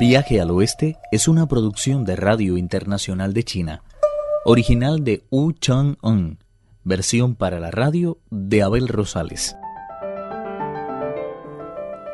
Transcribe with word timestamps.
Viaje 0.00 0.40
al 0.40 0.50
Oeste 0.50 0.96
es 1.12 1.28
una 1.28 1.46
producción 1.46 2.06
de 2.06 2.16
Radio 2.16 2.56
Internacional 2.56 3.34
de 3.34 3.44
China, 3.44 3.82
original 4.46 5.04
de 5.04 5.26
Wu 5.30 5.52
Chang-un, 5.52 6.38
versión 6.84 7.34
para 7.34 7.60
la 7.60 7.70
radio 7.70 8.16
de 8.30 8.62
Abel 8.62 8.88
Rosales. 8.88 9.54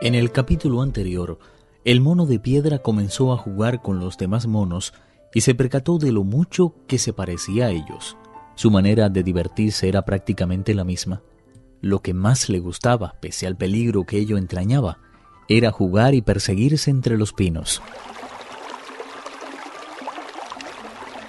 En 0.02 0.16
el 0.16 0.32
capítulo 0.32 0.82
anterior, 0.82 1.38
el 1.84 2.00
mono 2.00 2.26
de 2.26 2.40
piedra 2.40 2.80
comenzó 2.80 3.32
a 3.32 3.36
jugar 3.36 3.80
con 3.82 4.00
los 4.00 4.18
demás 4.18 4.48
monos 4.48 4.92
y 5.32 5.42
se 5.42 5.54
percató 5.54 5.98
de 5.98 6.10
lo 6.10 6.24
mucho 6.24 6.74
que 6.88 6.98
se 6.98 7.12
parecía 7.12 7.66
a 7.66 7.70
ellos. 7.70 8.16
Su 8.56 8.72
manera 8.72 9.10
de 9.10 9.22
divertirse 9.22 9.88
era 9.88 10.04
prácticamente 10.04 10.74
la 10.74 10.82
misma. 10.82 11.22
Lo 11.82 12.00
que 12.00 12.14
más 12.14 12.48
le 12.48 12.58
gustaba, 12.58 13.14
pese 13.20 13.46
al 13.46 13.56
peligro 13.56 14.02
que 14.02 14.18
ello 14.18 14.38
entrañaba, 14.38 14.98
era 15.48 15.70
jugar 15.70 16.14
y 16.14 16.22
perseguirse 16.22 16.90
entre 16.90 17.16
los 17.16 17.32
pinos. 17.32 17.82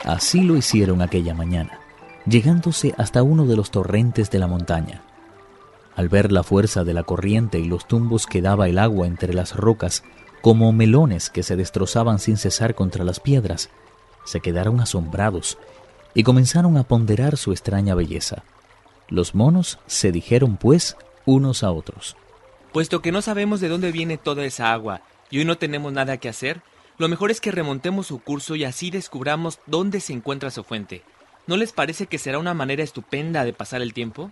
Así 0.04 0.42
lo 0.42 0.56
hicieron 0.56 1.02
aquella 1.02 1.34
mañana, 1.34 1.80
llegándose 2.26 2.96
hasta 2.98 3.24
uno 3.24 3.46
de 3.46 3.58
los 3.58 3.72
torrentes 3.72 4.32
de 4.32 4.40
la 4.40 4.48
montaña. 4.48 5.02
Al 5.96 6.10
ver 6.10 6.32
la 6.32 6.44
fuerza 6.44 6.84
de 6.84 6.94
la 6.94 7.04
corriente 7.04 7.60
y 7.60 7.66
los 7.66 7.88
tumbos 7.88 8.26
que 8.26 8.42
daba 8.42 8.70
el 8.70 8.78
agua 8.78 9.08
entre 9.08 9.34
las 9.34 9.56
rocas, 9.56 10.04
como 10.42 10.72
melones 10.72 11.30
que 11.30 11.44
se 11.44 11.56
destrozaban 11.56 12.20
sin 12.20 12.38
cesar 12.38 12.76
contra 12.76 13.04
las 13.04 13.20
piedras, 13.20 13.70
se 14.24 14.40
quedaron 14.40 14.80
asombrados 14.80 15.58
y 16.14 16.24
comenzaron 16.24 16.78
a 16.78 16.84
ponderar 16.84 17.38
su 17.38 17.52
extraña 17.52 17.96
belleza. 17.96 18.44
Los 19.10 19.36
monos 19.36 19.80
se 19.88 20.12
dijeron, 20.12 20.58
pues, 20.58 20.96
unos 21.26 21.64
a 21.64 21.72
otros. 21.72 22.16
Puesto 22.78 23.02
que 23.02 23.12
no 23.12 23.24
sabemos 23.24 23.60
de 23.60 23.70
dónde 23.70 23.92
viene 23.92 24.20
toda 24.20 24.46
esa 24.46 24.72
agua 24.72 25.02
y 25.32 25.40
hoy 25.40 25.46
no 25.46 25.58
tenemos 25.58 25.92
nada 25.92 26.18
que 26.18 26.30
hacer, 26.30 26.62
lo 27.00 27.08
mejor 27.08 27.32
es 27.32 27.42
que 27.42 27.50
remontemos 27.50 28.06
su 28.06 28.20
curso 28.20 28.56
y 28.56 28.66
así 28.66 28.92
descubramos 28.92 29.58
dónde 29.66 30.00
se 30.00 30.14
encuentra 30.14 30.52
su 30.52 30.64
fuente. 30.64 31.02
¿No 31.48 31.58
les 31.58 31.72
parece 31.72 32.06
que 32.06 32.20
será 32.20 32.38
una 32.38 32.54
manera 32.54 32.84
estupenda 32.84 33.46
de 33.46 33.54
pasar 33.54 33.82
el 33.82 33.96
tiempo? 33.96 34.30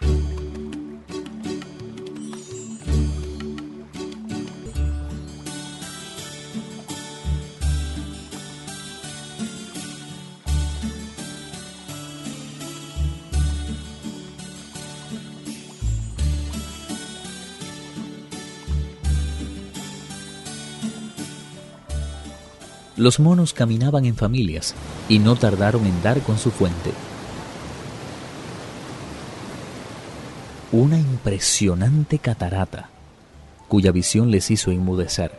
Los 22.98 23.20
monos 23.20 23.54
caminaban 23.54 24.06
en 24.06 24.16
familias 24.16 24.74
y 25.10 25.20
no 25.20 25.36
tardaron 25.36 25.86
en 25.86 26.02
dar 26.02 26.22
con 26.22 26.38
su 26.38 26.50
fuente. 26.50 26.92
Una 30.72 30.98
impresionante 30.98 32.20
catarata, 32.20 32.90
cuya 33.68 33.92
visión 33.92 34.32
les 34.32 34.50
hizo 34.50 34.72
inmudecer. 34.72 35.32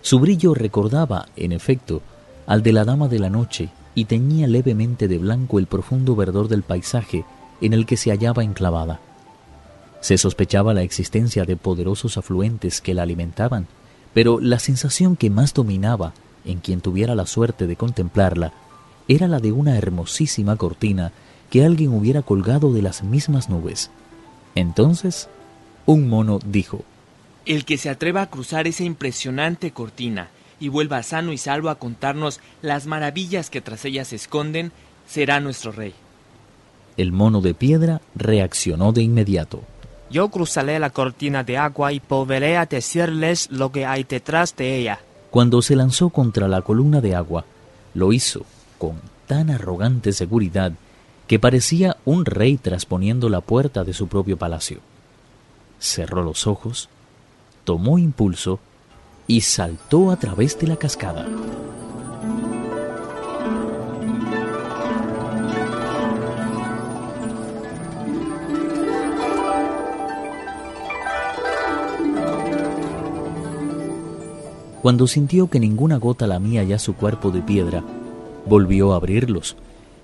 Su 0.00 0.18
brillo 0.18 0.54
recordaba, 0.54 1.28
en 1.36 1.52
efecto, 1.52 2.00
al 2.46 2.62
de 2.62 2.72
la 2.72 2.84
Dama 2.84 3.08
de 3.08 3.18
la 3.18 3.30
Noche 3.30 3.68
y 3.94 4.06
teñía 4.06 4.46
levemente 4.46 5.08
de 5.08 5.18
blanco 5.18 5.58
el 5.58 5.66
profundo 5.66 6.16
verdor 6.16 6.48
del 6.48 6.62
paisaje 6.62 7.24
en 7.60 7.74
el 7.74 7.84
que 7.84 7.98
se 7.98 8.10
hallaba 8.10 8.44
enclavada. 8.44 9.00
Se 10.00 10.18
sospechaba 10.18 10.74
la 10.74 10.82
existencia 10.82 11.44
de 11.44 11.56
poderosos 11.56 12.16
afluentes 12.16 12.80
que 12.80 12.94
la 12.94 13.02
alimentaban 13.02 13.66
pero 14.14 14.40
la 14.40 14.58
sensación 14.58 15.16
que 15.16 15.28
más 15.28 15.52
dominaba 15.52 16.14
en 16.44 16.60
quien 16.60 16.80
tuviera 16.80 17.14
la 17.14 17.26
suerte 17.26 17.66
de 17.66 17.76
contemplarla 17.76 18.52
era 19.08 19.28
la 19.28 19.40
de 19.40 19.52
una 19.52 19.76
hermosísima 19.76 20.56
cortina 20.56 21.12
que 21.50 21.64
alguien 21.64 21.92
hubiera 21.92 22.22
colgado 22.22 22.72
de 22.72 22.82
las 22.82 23.02
mismas 23.02 23.50
nubes. 23.50 23.90
Entonces, 24.54 25.28
un 25.84 26.08
mono 26.08 26.38
dijo, 26.44 26.84
El 27.44 27.64
que 27.64 27.76
se 27.76 27.90
atreva 27.90 28.22
a 28.22 28.30
cruzar 28.30 28.66
esa 28.66 28.84
impresionante 28.84 29.72
cortina 29.72 30.28
y 30.60 30.68
vuelva 30.68 31.02
sano 31.02 31.32
y 31.32 31.38
salvo 31.38 31.68
a 31.68 31.74
contarnos 31.74 32.40
las 32.62 32.86
maravillas 32.86 33.50
que 33.50 33.60
tras 33.60 33.84
ella 33.84 34.04
se 34.04 34.16
esconden, 34.16 34.72
será 35.06 35.40
nuestro 35.40 35.72
rey. 35.72 35.92
El 36.96 37.12
mono 37.12 37.40
de 37.40 37.54
piedra 37.54 38.00
reaccionó 38.14 38.92
de 38.92 39.02
inmediato. 39.02 39.62
Yo 40.10 40.28
cruzaré 40.28 40.78
la 40.78 40.90
cortina 40.90 41.42
de 41.44 41.58
agua 41.58 41.92
y 41.92 42.00
volveré 42.06 42.56
a 42.56 42.66
decirles 42.66 43.50
lo 43.50 43.72
que 43.72 43.86
hay 43.86 44.04
detrás 44.04 44.54
de 44.56 44.76
ella. 44.76 45.00
Cuando 45.30 45.62
se 45.62 45.74
lanzó 45.74 46.10
contra 46.10 46.46
la 46.46 46.62
columna 46.62 47.00
de 47.00 47.14
agua, 47.14 47.44
lo 47.94 48.12
hizo 48.12 48.44
con 48.78 49.00
tan 49.26 49.50
arrogante 49.50 50.12
seguridad 50.12 50.72
que 51.26 51.38
parecía 51.38 51.96
un 52.04 52.24
rey 52.24 52.56
trasponiendo 52.58 53.28
la 53.28 53.40
puerta 53.40 53.82
de 53.82 53.94
su 53.94 54.08
propio 54.08 54.36
palacio. 54.36 54.80
Cerró 55.78 56.22
los 56.22 56.46
ojos, 56.46 56.88
tomó 57.64 57.98
impulso 57.98 58.60
y 59.26 59.40
saltó 59.40 60.10
a 60.10 60.16
través 60.16 60.58
de 60.58 60.66
la 60.66 60.76
cascada. 60.76 61.26
Cuando 74.84 75.06
sintió 75.06 75.48
que 75.48 75.60
ninguna 75.60 75.96
gota 75.96 76.26
lamía 76.26 76.62
ya 76.62 76.78
su 76.78 76.94
cuerpo 76.94 77.30
de 77.30 77.40
piedra, 77.40 77.82
volvió 78.44 78.92
a 78.92 78.96
abrirlos 78.96 79.56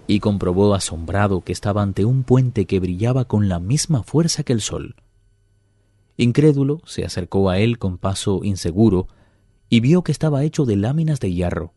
y 0.06 0.20
comprobó 0.20 0.72
asombrado 0.72 1.42
que 1.42 1.52
estaba 1.52 1.82
ante 1.82 2.06
un 2.06 2.22
puente 2.22 2.64
que 2.64 2.80
brillaba 2.80 3.26
con 3.26 3.50
la 3.50 3.58
misma 3.58 4.02
fuerza 4.02 4.42
que 4.42 4.54
el 4.54 4.62
sol. 4.62 4.94
Incrédulo, 6.16 6.80
se 6.86 7.04
acercó 7.04 7.50
a 7.50 7.58
él 7.58 7.78
con 7.78 7.98
paso 7.98 8.40
inseguro 8.42 9.06
y 9.68 9.80
vio 9.80 10.00
que 10.02 10.12
estaba 10.12 10.44
hecho 10.44 10.64
de 10.64 10.76
láminas 10.76 11.20
de 11.20 11.30
hierro. 11.30 11.74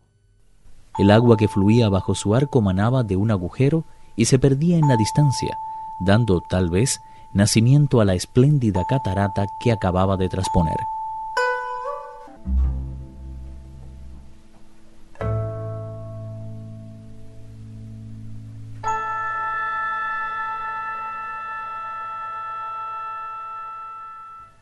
El 0.97 1.11
agua 1.11 1.35
que 1.35 1.49
fluía 1.49 1.89
bajo 1.89 2.15
su 2.15 2.33
arco 2.35 2.61
manaba 2.61 3.03
de 3.03 3.17
un 3.17 3.31
agujero 3.31 3.83
y 4.15 4.23
se 4.23 4.39
perdía 4.39 4.77
en 4.77 4.87
la 4.87 4.95
distancia, 4.95 5.57
dando 6.05 6.39
tal 6.39 6.69
vez 6.69 7.01
nacimiento 7.33 7.99
a 7.99 8.05
la 8.05 8.13
espléndida 8.13 8.85
catarata 8.87 9.45
que 9.61 9.73
acababa 9.73 10.15
de 10.15 10.29
trasponer. 10.29 10.77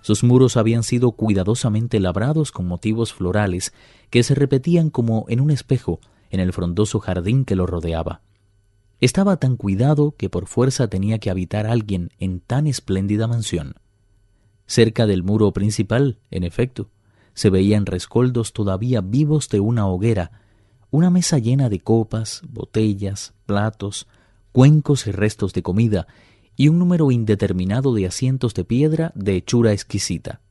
Sus 0.02 0.24
muros 0.24 0.58
habían 0.58 0.84
sido 0.84 1.12
cuidadosamente 1.12 2.00
labrados 2.00 2.52
con 2.52 2.68
motivos 2.68 3.14
florales 3.14 3.74
que 4.10 4.24
se 4.24 4.36
repetían 4.36 4.90
como 4.90 5.26
en 5.30 5.40
un 5.40 5.52
espejo 5.52 6.00
en 6.32 6.40
el 6.40 6.54
frondoso 6.54 7.00
jardín 7.00 7.46
que 7.46 7.56
lo 7.56 7.66
rodeaba. 7.68 8.22
Estaba 9.00 9.38
tan 9.38 9.58
cuidado 9.58 10.16
que 10.18 10.30
por 10.30 10.48
fuerza 10.48 10.88
tenía 10.88 11.20
que 11.20 11.30
habitar 11.30 11.68
alguien 11.68 12.12
en 12.20 12.40
tan 12.40 12.68
espléndida 12.68 13.28
mansión. 13.28 13.76
Cerca 14.66 15.06
del 15.08 15.24
muro 15.24 15.52
principal, 15.52 16.20
en 16.30 16.44
efecto, 16.44 16.90
se 17.34 17.50
veían 17.50 17.86
rescoldos 17.86 18.54
todavía 18.54 19.02
vivos 19.02 19.50
de 19.50 19.60
una 19.60 19.88
hoguera, 19.88 20.32
una 20.92 21.10
mesa 21.10 21.40
llena 21.40 21.70
de 21.70 21.80
copas, 21.80 22.42
botellas, 22.48 23.34
platos, 23.46 24.08
cuencos 24.52 25.08
y 25.08 25.12
restos 25.12 25.54
de 25.54 25.64
comida, 25.64 26.08
y 26.62 26.68
un 26.68 26.78
número 26.78 27.10
indeterminado 27.10 27.92
de 27.96 28.06
asientos 28.06 28.54
de 28.54 28.64
piedra 28.64 29.12
de 29.16 29.36
hechura 29.36 29.72
exquisita. 29.72 30.42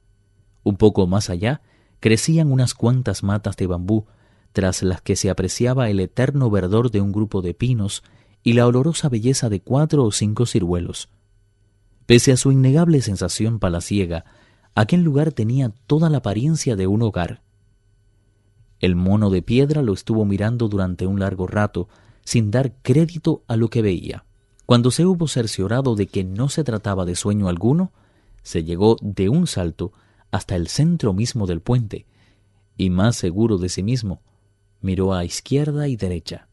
Un 0.64 0.74
poco 0.74 1.06
más 1.06 1.30
allá 1.30 1.62
crecían 2.00 2.50
unas 2.50 2.74
cuantas 2.74 3.22
matas 3.22 3.56
de 3.56 3.68
bambú, 3.68 4.06
tras 4.52 4.82
las 4.82 5.02
que 5.02 5.14
se 5.14 5.30
apreciaba 5.30 5.88
el 5.88 6.00
eterno 6.00 6.50
verdor 6.50 6.90
de 6.90 7.00
un 7.00 7.12
grupo 7.12 7.42
de 7.42 7.54
pinos 7.54 8.02
y 8.42 8.54
la 8.54 8.66
olorosa 8.66 9.08
belleza 9.08 9.48
de 9.48 9.60
cuatro 9.60 10.02
o 10.02 10.10
cinco 10.10 10.46
ciruelos. 10.46 11.10
Pese 12.06 12.32
a 12.32 12.36
su 12.36 12.50
innegable 12.50 13.02
sensación 13.02 13.60
palaciega, 13.60 14.24
aquel 14.74 15.02
lugar 15.02 15.30
tenía 15.30 15.72
toda 15.86 16.10
la 16.10 16.18
apariencia 16.18 16.74
de 16.74 16.88
un 16.88 17.02
hogar. 17.02 17.40
El 18.80 18.96
mono 18.96 19.30
de 19.30 19.42
piedra 19.42 19.80
lo 19.80 19.92
estuvo 19.92 20.24
mirando 20.24 20.66
durante 20.66 21.06
un 21.06 21.20
largo 21.20 21.46
rato, 21.46 21.88
sin 22.24 22.50
dar 22.50 22.72
crédito 22.82 23.44
a 23.46 23.54
lo 23.54 23.70
que 23.70 23.80
veía. 23.80 24.24
Cuando 24.70 24.92
se 24.92 25.04
hubo 25.04 25.26
cerciorado 25.26 25.96
de 25.96 26.06
que 26.06 26.22
no 26.22 26.48
se 26.48 26.62
trataba 26.62 27.04
de 27.04 27.16
sueño 27.16 27.48
alguno, 27.48 27.90
se 28.44 28.62
llegó 28.62 28.94
de 29.02 29.28
un 29.28 29.48
salto 29.48 29.92
hasta 30.30 30.54
el 30.54 30.68
centro 30.68 31.12
mismo 31.12 31.48
del 31.48 31.60
puente, 31.60 32.06
y 32.76 32.88
más 32.88 33.16
seguro 33.16 33.58
de 33.58 33.68
sí 33.68 33.82
mismo, 33.82 34.22
miró 34.80 35.12
a 35.12 35.24
izquierda 35.24 35.88
y 35.88 35.96
derecha. 35.96 36.46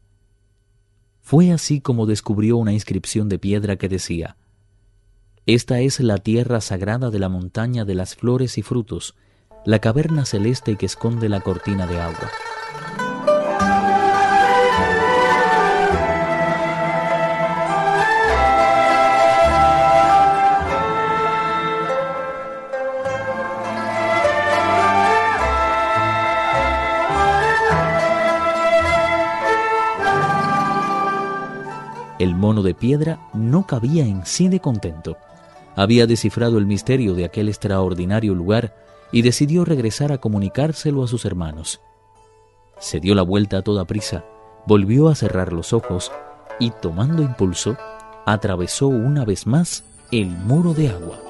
Fue 1.20 1.52
así 1.52 1.80
como 1.80 2.06
descubrió 2.06 2.56
una 2.56 2.72
inscripción 2.72 3.28
de 3.28 3.38
piedra 3.38 3.76
que 3.76 3.88
decía 3.88 4.36
Esta 5.46 5.78
es 5.78 6.00
la 6.00 6.18
tierra 6.18 6.60
sagrada 6.60 7.10
de 7.10 7.20
la 7.20 7.28
montaña 7.28 7.84
de 7.84 7.94
las 7.94 8.16
flores 8.16 8.58
y 8.58 8.62
frutos, 8.62 9.14
la 9.64 9.78
caverna 9.78 10.24
celeste 10.24 10.74
que 10.74 10.86
esconde 10.86 11.28
la 11.28 11.40
cortina 11.40 11.86
de 11.86 12.00
agua. 12.00 12.28
El 32.18 32.34
mono 32.34 32.62
de 32.62 32.74
piedra 32.74 33.28
no 33.32 33.66
cabía 33.66 34.04
en 34.04 34.26
sí 34.26 34.48
de 34.48 34.60
contento. 34.60 35.16
Había 35.76 36.06
descifrado 36.06 36.58
el 36.58 36.66
misterio 36.66 37.14
de 37.14 37.24
aquel 37.24 37.48
extraordinario 37.48 38.34
lugar 38.34 38.74
y 39.12 39.22
decidió 39.22 39.64
regresar 39.64 40.10
a 40.12 40.18
comunicárselo 40.18 41.04
a 41.04 41.08
sus 41.08 41.24
hermanos. 41.24 41.80
Se 42.80 43.00
dio 43.00 43.14
la 43.14 43.22
vuelta 43.22 43.58
a 43.58 43.62
toda 43.62 43.84
prisa, 43.84 44.24
volvió 44.66 45.08
a 45.08 45.14
cerrar 45.14 45.52
los 45.52 45.72
ojos 45.72 46.10
y, 46.58 46.70
tomando 46.70 47.22
impulso, 47.22 47.76
atravesó 48.26 48.88
una 48.88 49.24
vez 49.24 49.46
más 49.46 49.84
el 50.10 50.26
muro 50.26 50.74
de 50.74 50.88
agua. 50.88 51.27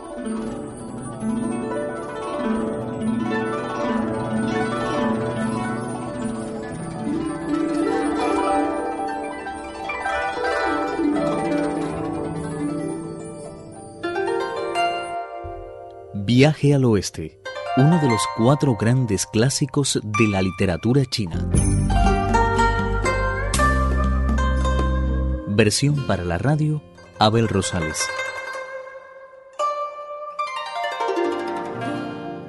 Viaje 16.41 16.73
al 16.73 16.85
Oeste, 16.85 17.41
uno 17.79 18.01
de 18.01 18.09
los 18.09 18.21
cuatro 18.37 18.77
grandes 18.77 19.27
clásicos 19.27 19.99
de 20.01 20.29
la 20.29 20.41
literatura 20.41 21.05
china. 21.05 21.51
Versión 25.49 26.07
para 26.07 26.23
la 26.23 26.39
radio, 26.39 26.81
Abel 27.19 27.49
Rosales. 27.49 27.99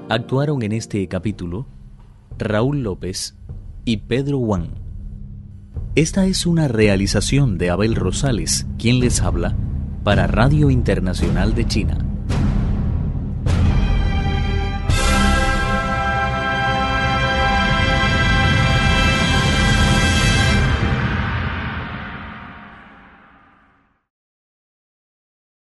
Actuaron 0.07 0.61
en 0.61 0.73
este 0.73 1.07
capítulo 1.07 1.65
Raúl 2.37 2.83
López 2.83 3.37
y 3.85 3.97
Pedro 3.97 4.37
Wang. 4.37 4.69
Esta 5.95 6.27
es 6.27 6.45
una 6.45 6.67
realización 6.67 7.57
de 7.57 7.71
Abel 7.71 7.95
Rosales, 7.95 8.67
quien 8.77 8.99
les 8.99 9.19
habla, 9.19 9.57
para 10.03 10.27
Radio 10.27 10.69
Internacional 10.69 11.55
de 11.55 11.65
China. 11.65 12.08